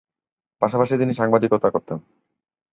পাশাপাশি 0.61 0.93
তিনি 0.97 1.13
সাংবাদিকতা 1.13 1.67
করতেন। 1.69 1.97